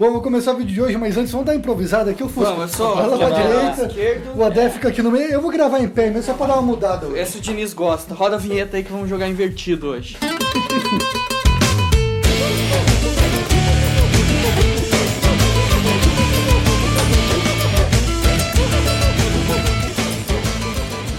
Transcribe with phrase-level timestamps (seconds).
[0.00, 2.22] Bom, vou começar o vídeo de hoje, mas antes vamos dar improvisada aqui.
[2.22, 2.44] Eu fui.
[2.44, 3.00] Vamos, eu sou.
[3.00, 5.28] Ela pra direita, o Adé fica aqui no meio.
[5.28, 7.18] Eu vou gravar em pé mesmo, só pra dar uma mudada hoje.
[7.18, 8.14] Esse o Diniz gosta.
[8.14, 10.16] Roda a vinheta aí que vamos jogar invertido hoje.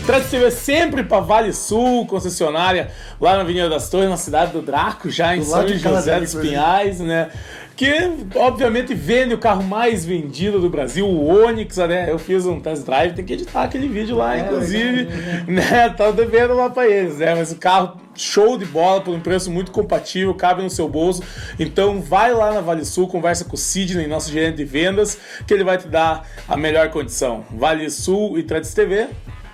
[0.09, 2.89] Trans TV sempre para Vale Sul, concessionária
[3.21, 6.33] lá na Avenida das Torres, na cidade do Draco, já em Do São José dos.
[6.33, 7.29] Pinhais, né?
[7.75, 12.07] Que obviamente vende o carro mais vendido do Brasil, o Onix, né?
[12.09, 15.09] Eu fiz um test drive, tem que editar aquele vídeo lá, É, inclusive,
[15.47, 15.89] né?
[15.95, 17.35] Tá devendo lá para eles, né?
[17.35, 21.21] Mas o carro show de bola por um preço muito compatível, cabe no seu bolso.
[21.59, 25.53] Então vai lá na Vale Sul, conversa com o Sidney, nosso gerente de vendas, que
[25.53, 27.45] ele vai te dar a melhor condição.
[27.51, 29.07] Vale Sul e Trans TV,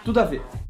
[0.05, 0.64] Tudo a ver.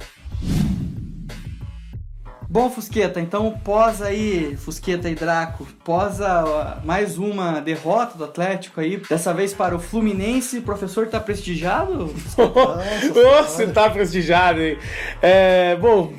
[2.55, 8.23] Bom, Fusqueta, então pós aí, Fusqueta e Draco, pós a- a- mais uma derrota do
[8.23, 12.05] Atlético aí, dessa vez para o Fluminense, o professor tá prestigiado?
[13.45, 14.77] Você tá prestigiado, hein?
[15.21, 16.13] É, bom,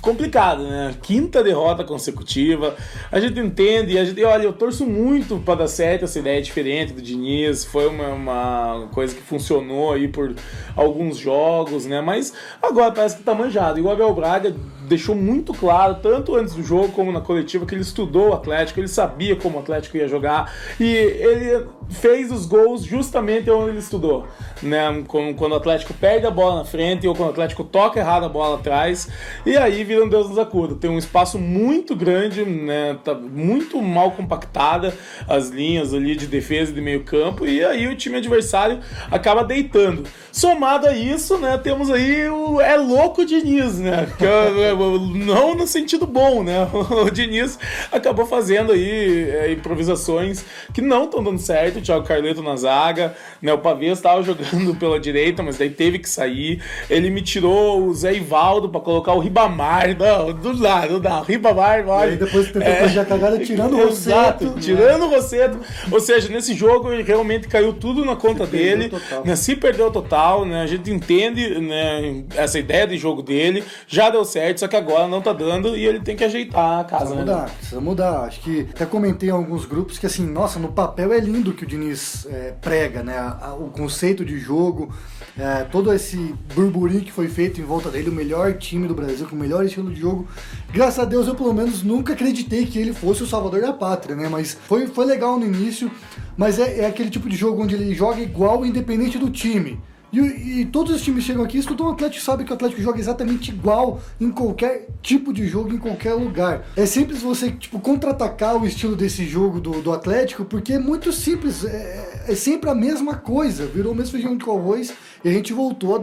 [0.00, 0.94] complicado, né?
[1.02, 2.76] Quinta derrota consecutiva.
[3.10, 6.92] A gente entende, a gente, olha, eu torço muito para dar certo essa ideia diferente
[6.92, 7.64] do Diniz.
[7.64, 10.32] Foi uma, uma coisa que funcionou aí por
[10.76, 12.00] alguns jogos, né?
[12.00, 13.80] Mas agora parece que tá manjado.
[13.80, 14.54] E o Abel Braga
[14.88, 15.71] deixou muito claro,
[16.02, 19.56] tanto antes do jogo como na coletiva, que ele estudou o Atlético, ele sabia como
[19.56, 24.26] o Atlético ia jogar e ele fez os gols justamente onde ele estudou,
[24.62, 25.02] né?
[25.06, 28.28] Quando, o Atlético perde a bola na frente ou quando o Atlético toca errado a
[28.28, 29.08] bola atrás
[29.44, 30.74] e aí vira um Deus nos acuda.
[30.74, 32.98] Tem um espaço muito grande, né?
[33.04, 34.94] Tá muito mal compactada
[35.28, 39.44] as linhas ali de defesa e de meio campo e aí o time adversário acaba
[39.44, 40.04] deitando.
[40.30, 41.58] Somado a isso, né?
[41.58, 44.06] Temos aí o é louco Diniz, né?
[44.18, 44.72] Que é-
[45.24, 46.68] não no sentido bom, né?
[47.02, 47.58] O Diniz
[47.90, 51.78] acabou fazendo aí é, improvisações que não estão dando certo.
[51.78, 53.52] O Thiago Carleto na zaga, né?
[53.52, 56.60] O Pavês estava jogando pela direita, mas daí teve que sair.
[56.90, 59.96] Ele me tirou o Zé Ivaldo para colocar o Ribamar.
[59.96, 61.20] Não, do lado, não dá.
[61.20, 62.10] O Ribamar, E olha.
[62.12, 63.84] aí depois tentou fazer a cagada tirando o É.
[63.84, 64.60] Exato, Rosseto.
[64.60, 65.58] tirando o Rosseto.
[65.90, 68.88] Ou seja, nesse jogo ele realmente caiu tudo na conta Se dele.
[68.88, 69.22] total.
[69.24, 70.62] Né, se perdeu total, né?
[70.62, 73.62] A gente entende né, essa ideia de jogo dele.
[73.86, 76.84] Já deu certo, só que agora não tá dando e ele tem que ajeitar a
[76.84, 77.32] casa, Precisa né?
[77.32, 78.20] mudar, precisa mudar.
[78.24, 81.64] Acho que até comentei em alguns grupos que assim, nossa, no papel é lindo que
[81.64, 83.16] o Diniz é, prega, né?
[83.18, 84.92] A- a- o conceito de jogo,
[85.38, 86.16] é, todo esse
[86.54, 89.64] burburinho que foi feito em volta dele, o melhor time do Brasil, com o melhor
[89.64, 90.26] estilo de jogo.
[90.72, 94.14] Graças a Deus eu pelo menos nunca acreditei que ele fosse o salvador da pátria,
[94.16, 94.28] né?
[94.28, 95.90] Mas foi, foi legal no início,
[96.36, 99.80] mas é, é aquele tipo de jogo onde ele joga igual independente do time.
[100.12, 103.00] E, e todos os times chegam aqui, estudam o Atlético, sabe que o Atlético joga
[103.00, 106.66] exatamente igual em qualquer tipo de jogo, em qualquer lugar.
[106.76, 111.12] É simples você, tipo, contra-atacar o estilo desse jogo do, do Atlético, porque é muito
[111.12, 114.92] simples, é, é sempre a mesma coisa, virou o mesmo feijão com arroz,
[115.24, 115.98] e a gente voltou a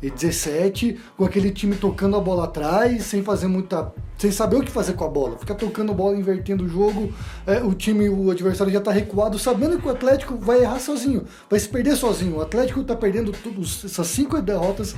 [0.00, 4.70] 2017 com aquele time tocando a bola atrás, sem fazer muita sem saber o que
[4.70, 5.38] fazer com a bola.
[5.38, 7.12] Fica tocando bola, invertendo o jogo,
[7.46, 11.24] é, o time, o adversário já tá recuado, sabendo que o Atlético vai errar sozinho,
[11.48, 12.36] vai se perder sozinho.
[12.36, 14.96] O Atlético tá perdendo todos, essas cinco derrotas,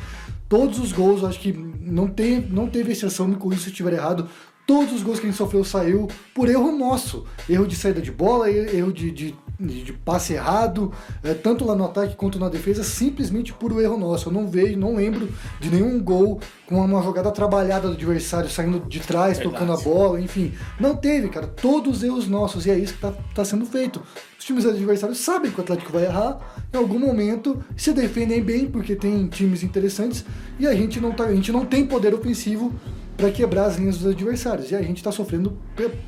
[0.49, 3.93] todos os gols, acho que não, tem, não teve exceção, me corrija se eu estiver
[3.93, 4.27] errado.
[4.67, 7.27] Todos os gols que a gente sofreu saiu por erro nosso.
[7.49, 11.85] Erro de saída de bola, erro de, de, de passe errado, é, tanto lá no
[11.85, 14.29] ataque quanto na defesa, simplesmente por erro nosso.
[14.29, 15.29] Eu não vejo, não lembro
[15.61, 19.55] de nenhum gol com uma jogada trabalhada do adversário saindo de trás, Verdade.
[19.55, 20.55] tocando a bola, enfim.
[20.79, 21.47] Não teve, cara.
[21.47, 24.03] Todos os erros nossos, e é isso que tá, tá sendo feito.
[24.39, 26.39] Os times adversários sabem que o Atlético vai errar
[26.73, 30.25] em algum momento, se defendem bem, porque tem times interessantes,
[30.59, 32.73] e a gente não, tá, a gente não tem poder ofensivo
[33.21, 34.71] para quebrar as linhas dos adversários.
[34.71, 35.57] E a gente tá sofrendo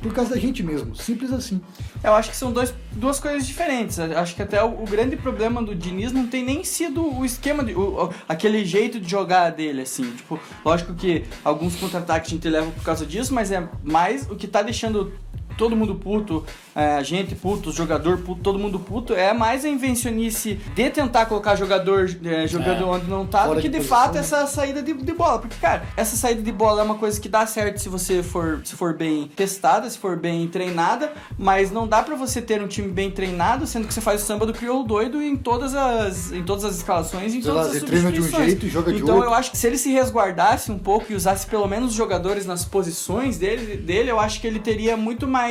[0.01, 0.95] por causa da gente mesmo.
[0.95, 1.61] Simples assim.
[2.03, 3.99] Eu acho que são dois, duas coisas diferentes.
[3.99, 7.23] Eu Acho que até o, o grande problema do Diniz não tem nem sido o
[7.23, 10.09] esquema, de, o- aquele jeito de jogar dele, assim.
[10.11, 14.35] Tipo, lógico que alguns contra-ataques a gente leva por causa disso, mas é mais o
[14.35, 15.13] que tá deixando
[15.57, 16.43] todo mundo puto,
[16.75, 21.25] é, a gente puto, jogador puto, todo mundo puto, é mais a invencionice de tentar
[21.27, 22.85] colocar jogador é, jogando É.
[22.85, 24.19] onde não tá Fora do que de de posição, fato né?
[24.21, 25.39] essa saída de, de bola.
[25.39, 28.61] Porque, cara, essa saída de bola é uma coisa que dá certo se você for,
[28.63, 32.67] se for bem testada, se for bem treinada, mas não dá pra você ter um
[32.67, 36.31] time bem treinado, sendo que você faz o samba do crioulo doido em todas as,
[36.31, 38.45] em todas as escalações, em Sei todas lá, as você treina de um substituições.
[38.51, 39.29] jeito e joga de Então outro.
[39.29, 42.45] eu acho que se ele se resguardasse um pouco e usasse pelo menos os jogadores
[42.45, 45.42] nas posições dele, dele eu acho que ele teria muito mais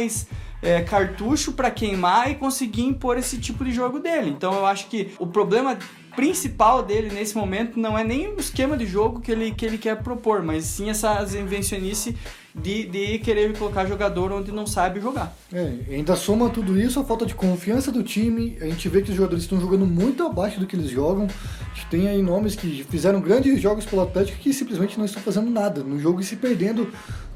[0.63, 4.31] é, cartucho para queimar e conseguir impor esse tipo de jogo dele.
[4.31, 5.77] Então eu acho que o problema
[6.15, 9.79] principal dele nesse momento não é nem o esquema de jogo que ele, que ele
[9.79, 12.17] quer propor, mas sim essa invencionice
[12.55, 15.35] de, de querer colocar jogador onde não sabe jogar.
[15.53, 18.59] É, ainda soma tudo isso a falta de confiança do time.
[18.61, 21.27] A gente vê que os jogadores estão jogando muito abaixo do que eles jogam.
[21.27, 25.23] A gente tem aí nomes que fizeram grandes jogos pelo Atlético que simplesmente não estão
[25.23, 26.93] fazendo nada no jogo e se perdendo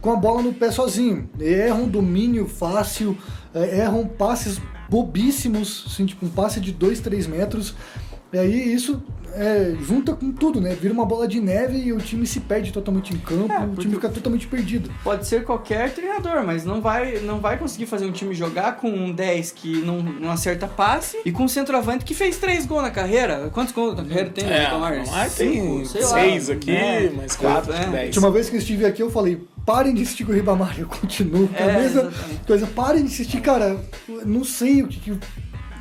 [0.06, 1.28] com a bola no pé sozinho.
[1.40, 3.18] Erram domínio fácil,
[3.52, 7.74] é, erram passes bobíssimos, assim, tipo um passe de 2, 3 metros.
[8.32, 9.02] E aí isso
[9.34, 10.76] é, junta com tudo, né?
[10.80, 13.74] Vira uma bola de neve e o time se perde totalmente em campo, É, o
[13.74, 14.90] time fica totalmente perdido.
[15.02, 18.88] Pode ser qualquer treinador, mas não vai, não vai conseguir fazer um time jogar com
[18.88, 22.82] um 10 que não, não acerta passe e com um centroavante que fez 3 gols
[22.82, 23.50] na carreira.
[23.52, 24.44] Quantos gols na carreira tem?
[24.44, 26.08] É, mas tem Cinco, sei lá.
[26.08, 27.10] seis aqui, É.
[27.10, 27.78] mais quatro, É.
[27.80, 28.06] de A dez.
[28.08, 30.86] última vez que eu estive aqui eu falei, parem de assistir com o Ribamar, eu
[30.86, 32.46] continuo com a É, mesma exatamente.
[32.46, 33.76] coisa, parem de assistir, cara,
[34.24, 35.00] não sei o que...
[35.00, 35.18] que-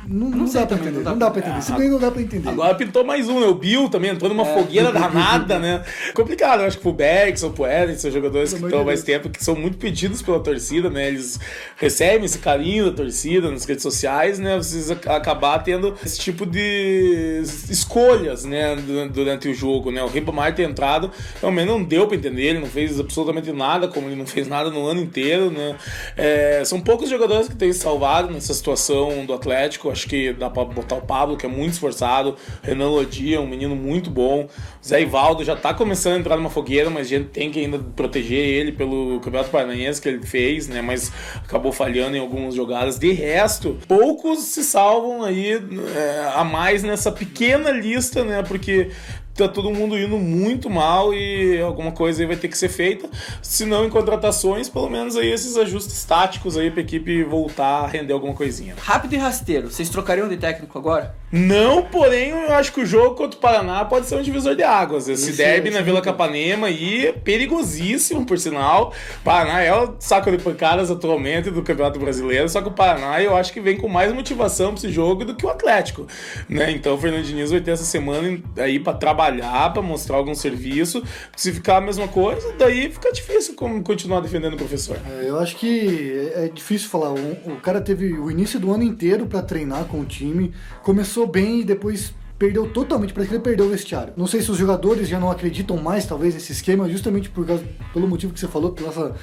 [0.08, 2.10] não, não, sei dá pra entender, não não dá pra- entender, Ah, simplesmente não dá
[2.10, 2.48] pra entender.
[2.48, 3.46] Agora pintou mais um, né?
[3.46, 4.54] O Bill também entrou numa É.
[4.54, 5.82] fogueira danada, né?
[6.14, 9.28] Complicado, eu acho que pro Bergson, pro Eden, são jogadores que estão há mais tempo,
[9.28, 11.08] que são muito pedidos pela torcida, né?
[11.08, 11.38] Eles
[11.76, 14.56] recebem esse carinho da torcida nas redes sociais, né?
[14.56, 18.76] Vocês ac- acabar tendo esse tipo de escolhas, né?
[18.76, 20.02] du- Durante o jogo, né?
[20.02, 21.10] O Ribamar ter entrado,
[21.40, 24.70] realmente não deu pra entender, ele não fez absolutamente nada, como ele não fez nada
[24.70, 25.76] no ano inteiro, né?
[26.16, 30.48] É, são poucos jogadores que têm se salvado nessa situação do Atlético, acho que dá
[30.48, 34.48] pra botar o Pablo, que é muito esforçado, Renan Lodi é um menino muito bom,
[34.84, 37.78] Zé Ivaldo já tá começando a entrar numa fogueira, mas a gente tem que ainda
[37.78, 40.82] proteger ele pelo Campeonato Paranaense que ele fez, né?
[40.82, 42.98] Mas acabou falhando em algumas jogadas.
[42.98, 48.42] De resto, poucos se salvam aí é, a mais nessa pequena lista, né?
[48.42, 48.90] Porque
[49.36, 53.08] tá todo mundo indo muito mal e alguma coisa aí vai ter que ser feita.
[53.42, 57.86] Se não em contratações, pelo menos aí esses ajustes táticos aí pra equipe voltar a
[57.86, 58.74] render alguma coisinha.
[58.78, 61.14] Rápido e rasteiro, vocês trocariam de técnico agora?
[61.32, 64.62] Não, porém, eu acho que o jogo contra o Paraná pode ser um divisor de
[64.62, 65.08] águas.
[65.08, 66.00] Esse Esse- derby esse na Vila.
[66.00, 68.92] Capanema aí é perigosíssimo, por sinal.
[69.24, 73.36] Paraná é o saco de pancadas atualmente do Campeonato Brasileiro, só que o Paraná eu
[73.36, 76.06] acho que vem com mais motivação pra esse jogo do que o Atlético.
[76.48, 76.70] Né?
[76.70, 79.25] Então o Fernando Diniz vai ter essa semana aí pra trabalhar,
[79.72, 81.02] pra mostrar algum serviço.
[81.36, 84.98] Se ficar a mesma coisa, daí fica difícil como continuar defendendo o professor.
[85.06, 87.12] É, eu acho que é é difícil falar.
[87.12, 90.52] O, o cara teve o início do ano inteiro pra treinar com o time,
[90.82, 94.12] começou bem e depois perdeu totalmente, parece que ele perdeu o vestiário.
[94.16, 97.64] Não sei se os jogadores já não acreditam mais, talvez, nesse esquema, justamente por causa,
[97.94, 99.14] pelo motivo que você falou, pela essa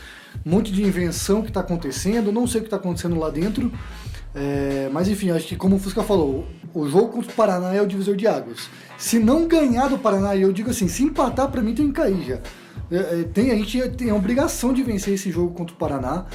[0.44, 2.32] monte de invenção que tá acontecendo.
[2.32, 3.72] Não sei o que tá acontecendo lá dentro.
[4.36, 7.82] É, mas enfim, acho que como o Fusca falou, o jogo contra o Paraná é
[7.82, 8.70] o divisor de águas.
[8.98, 12.24] Se não ganhar do Paraná, eu digo assim, se empatar, pra mim tem que cair
[12.24, 12.40] já.
[12.92, 16.26] É, é, tem, a gente tem a obrigação de vencer esse jogo contra o Paraná,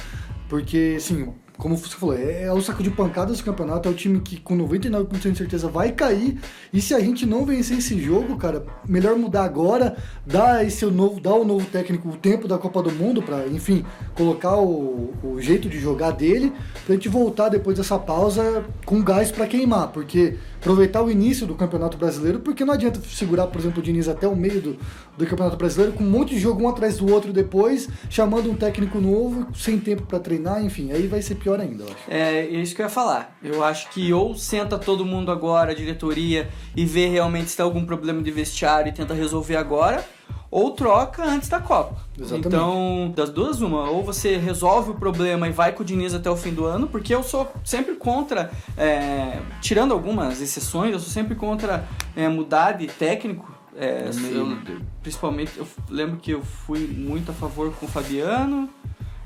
[0.47, 3.93] porque, assim, como você falou, é, é o saco de pancadas do campeonato, é o
[3.93, 6.39] time que com 99% de certeza vai cair,
[6.71, 11.19] e se a gente não vencer esse jogo, cara, melhor mudar agora, dar esse novo,
[11.19, 13.85] dar o novo técnico o tempo da Copa do Mundo para, enfim,
[14.15, 16.53] colocar o, o jeito de jogar dele,
[16.85, 21.55] pra gente voltar depois dessa pausa com gás para queimar, porque aproveitar o início do
[21.55, 24.77] Campeonato Brasileiro, porque não adianta segurar, por exemplo, o Diniz até o meio do,
[25.17, 28.55] do Campeonato Brasileiro com um monte de jogo um atrás do outro depois, chamando um
[28.55, 31.97] técnico novo, sem tempo para treinar, enfim, aí vai ser pior ainda, eu acho.
[32.09, 33.37] É isso que eu ia falar.
[33.41, 37.63] Eu acho que ou senta todo mundo agora, a diretoria, e vê realmente se tem
[37.63, 40.03] algum problema de vestiário e tenta resolver agora,
[40.51, 41.95] ou troca antes da Copa.
[42.17, 42.47] Exatamente.
[42.47, 46.29] Então, das duas, uma, ou você resolve o problema e vai com o Diniz até
[46.29, 51.09] o fim do ano, porque eu sou sempre contra, é, tirando algumas exceções, eu sou
[51.09, 53.51] sempre contra é, mudar de técnico.
[53.77, 54.57] É, eu-
[55.01, 58.67] principalmente, eu lembro que eu fui muito a favor com o Fabiano.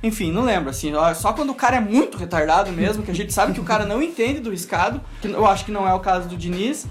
[0.04, 3.32] Enfim, não lembro, assim, só quando o cara é muito retardado mesmo, que a gente
[3.32, 6.00] sabe que o cara não entende do riscado, que eu acho que não é o
[6.02, 6.86] caso do Diniz,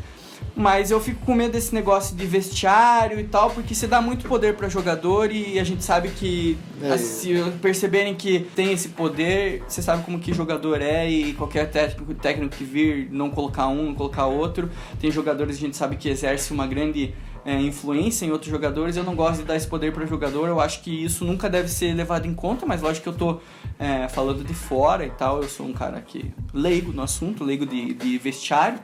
[0.55, 4.29] mas eu fico com medo desse negócio de vestiário e tal, porque você dá muito
[4.29, 6.97] poder para jogador e a gente sabe que É.
[6.99, 12.13] se perceberem que tem esse poder, você sabe como que jogador é e qualquer técnico,
[12.15, 14.69] técnico que vir não colocar um, não colocar outro.
[15.01, 18.97] Tem jogadores que a gente sabe que exerce uma grande é, influência em outros jogadores.
[18.97, 20.49] Eu não gosto de dar esse poder para jogador.
[20.49, 23.41] Eu acho que isso nunca deve ser levado em conta, mas lógico que eu tô
[23.79, 25.43] é, falando de fora e tal.
[25.43, 28.79] Eu sou um cara que leigo no assunto, leigo de, de vestiário.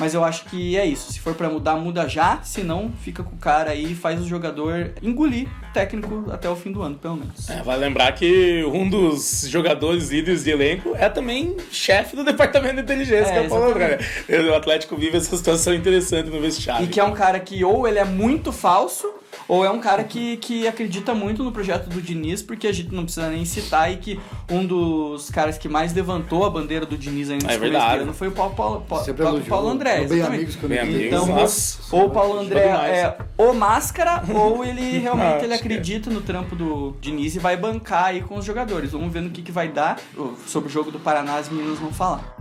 [0.00, 1.12] Mas eu acho que é isso.
[1.12, 2.40] Se for pra mudar, muda já.
[2.42, 6.48] Se não, fica com o cara aí e faz o jogador engolir o técnico até
[6.48, 7.48] o fim do ano, pelo menos.
[7.50, 12.76] É, vale lembrar que um dos jogadores líderes de elenco é também chefe do departamento
[12.76, 13.98] de inteligência, É, que é o Paulo André.
[14.26, 14.50] exatamente.
[14.50, 16.86] O Atlético vive essa situação interessante no vestiário.
[16.86, 19.06] E que é um cara que ou ele é muito falso,
[19.50, 22.94] ou é um cara que, que acredita muito no projeto do Diniz, porque a gente
[22.94, 26.96] não precisa nem citar e que um dos caras que mais levantou a bandeira do
[26.96, 28.02] Diniz ainda É verdade.
[28.04, 29.40] ano foi o Paulo, Paulo, Paulo, Sempre Paulo.
[29.40, 30.06] Paulo André.
[30.06, 31.80] Bem amigos que eu Bem me amigos.
[31.82, 35.56] Então, ou o Paulo André é o máscara, ou ele realmente ele é.
[35.56, 38.92] acredita no trampo do Diniz e vai bancar aí com os jogadores.
[38.92, 39.98] Vamos ver no que, que vai dar.
[40.46, 42.39] Sobre o jogo do Paraná, as meninas vão falar.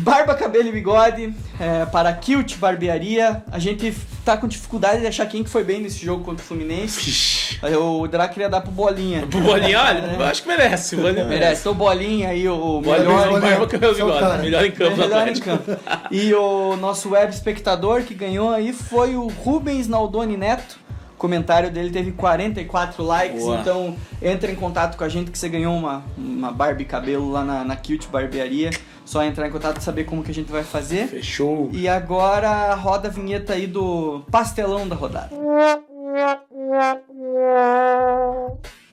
[0.00, 3.42] Barba, cabelo e bigode é, para Kilt Barbearia.
[3.52, 6.46] A gente tá com dificuldade de achar quem que foi bem nesse jogo contra o
[6.46, 7.58] Fluminense.
[7.78, 9.24] O Drac queria dar pro Bolinha.
[9.24, 10.94] O Bolinha, olha, eu acho que merece.
[10.96, 11.40] O Bolinha Merece.
[11.40, 11.60] merece.
[11.60, 13.50] Então, Bolinha aí, o Bolinha, melhor, Bolinha.
[13.50, 14.42] barba, cabelo, bigode.
[14.42, 15.76] Melhor em campo melhor em campo.
[16.10, 20.78] E o nosso web espectador que ganhou aí foi o Rubens Naldoni Neto.
[21.20, 23.58] Comentário dele teve 44 likes, Boa.
[23.58, 27.44] então entra em contato com a gente que você ganhou uma, uma Barbie cabelo lá
[27.44, 28.70] na, na Cute Barbearia.
[29.04, 31.08] Só entrar em contato e saber como que a gente vai fazer.
[31.08, 31.68] Fechou.
[31.74, 35.28] E agora roda a vinheta aí do pastelão da rodada.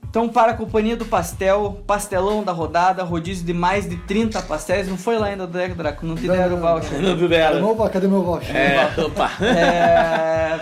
[0.10, 4.90] Então, para a companhia do pastel, pastelão da rodada, rodízio de mais de 30 pastéis.
[4.90, 7.00] Não foi lá ainda, Draco, não te deram o voucher.
[7.02, 7.62] Não Cadê dela.
[7.62, 8.54] meu, cadê meu voucher?
[8.54, 9.32] É, opa.
[9.44, 10.60] É,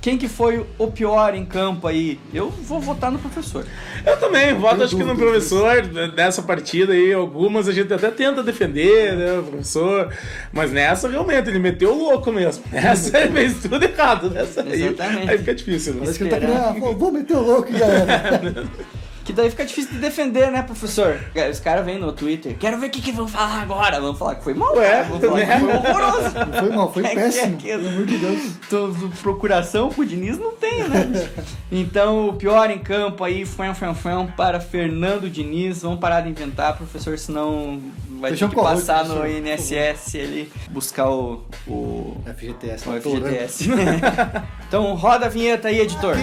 [0.00, 2.20] Quem que foi o pior em campo aí?
[2.32, 3.66] Eu vou votar no professor.
[4.06, 5.82] Eu também, voto acho que no professor
[6.14, 10.12] dessa partida aí, algumas a gente até tenta defender, né, o professor,
[10.52, 12.62] mas nessa realmente ele meteu o louco mesmo.
[12.70, 15.30] Nessa ele fez tudo errado, nessa aí, Exatamente.
[15.30, 16.00] aí fica difícil, né?
[16.00, 18.64] Parece que ele tá querendo, ah, vou, meter o louco e já era.
[19.28, 21.20] Que daí fica difícil de defender, né, professor?
[21.50, 24.00] Os caras vêm no Twitter, quero ver o que, que vão falar agora.
[24.00, 25.02] Vão falar que foi mal, Ué.
[25.02, 26.34] Vão falar que foi horroroso.
[26.46, 27.54] Não foi mal, foi É que péssimo.
[27.54, 28.52] é que- Pelo amor de Deus.
[28.70, 31.28] Tô- procuração pro Diniz não tem, né?
[31.70, 35.82] Então, o pior em campo aí, fã, fã, fã, para Fernando Diniz.
[35.82, 37.82] Vamos parar de inventar, professor, senão
[38.18, 43.26] vai ter que passar no INSS ali, buscar o, o, FGTS, o torando.
[43.26, 43.68] FGTS.
[44.66, 46.16] então, roda a vinheta aí, editor.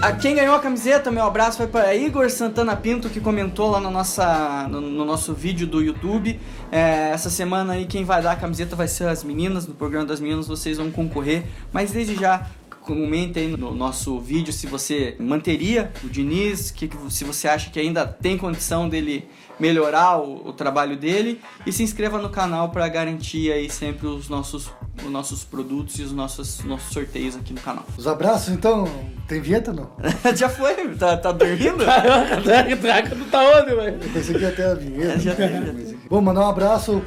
[0.00, 3.80] A quem ganhou a camiseta, meu abraço vai para Igor Santana Pinto, que comentou lá
[3.80, 6.38] no, nossa, no, no nosso vídeo do YouTube.
[6.70, 10.06] É, essa semana aí quem vai dar a camiseta vai ser as meninas, no programa
[10.06, 11.46] das meninas vocês vão concorrer.
[11.72, 12.46] Mas desde já,
[12.82, 17.80] comente aí no nosso vídeo se você manteria o Diniz, que- se você acha que
[17.80, 19.28] ainda tem condição dele
[19.58, 21.40] melhorar o, o trabalho dele.
[21.66, 24.70] E se inscreva no canal para garantir aí sempre os nossos,
[25.04, 27.84] os nossos produtos e os nossos, nossos sorteios aqui no canal.
[27.96, 28.86] Os abraços, então,
[29.26, 29.90] tem vinheta não?
[30.34, 30.94] Já foi?
[30.96, 31.84] Tá, tá dormindo?
[31.84, 33.98] Caraca, Draca não tá onde, velho?
[34.02, 35.18] Eu pensei que ia ter a vinheta.
[35.20, 35.98] Já tem, já tem.
[36.08, 37.02] Bom, mandar um abraço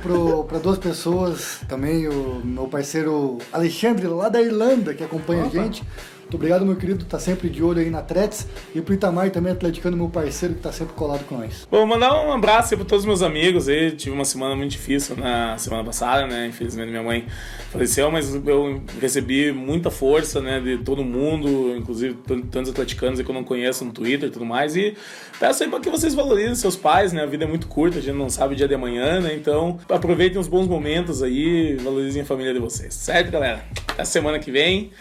[0.47, 5.83] para duas pessoas, também o meu parceiro Alexandre, lá da Irlanda, que acompanha a gente.
[6.31, 8.47] Muito obrigado, meu querido, tá sempre de olho aí na Tretes.
[8.73, 11.67] E pro Itamar também, atleticano, meu parceiro, que tá sempre colado com nós.
[11.69, 13.91] Bom, mandar um abraço aí pra todos os meus amigos aí.
[13.91, 16.47] Tive uma semana muito difícil na semana passada, né?
[16.47, 17.25] Infelizmente minha mãe
[17.69, 20.61] faleceu, mas eu recebi muita força, né?
[20.61, 24.45] De todo mundo, inclusive tan- tantos atleticanos que eu não conheço no Twitter e tudo
[24.45, 24.73] mais.
[24.77, 24.95] E
[25.37, 27.23] peço aí pra que vocês valorizem seus pais, né?
[27.23, 29.35] A vida é muito curta, a gente não sabe o dia de amanhã, né?
[29.35, 33.65] Então aproveitem os bons momentos aí, valorizem a família de vocês, certo, galera?
[33.89, 34.91] Até semana que vem,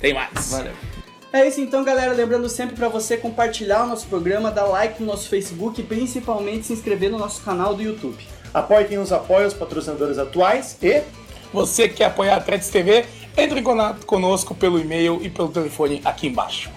[0.00, 0.50] tem mais.
[0.50, 0.72] Valeu.
[1.32, 2.12] É isso então, galera.
[2.12, 6.66] Lembrando sempre pra você compartilhar o nosso programa, dar like no nosso Facebook e principalmente
[6.66, 8.24] se inscrever no nosso canal do YouTube.
[8.52, 11.02] Apoie quem nos apoia, os patrocinadores atuais e
[11.52, 13.04] Você que quer apoiar a Atletis TV,
[13.36, 16.70] entre em contato conosco pelo e-mail e pelo telefone aqui embaixo.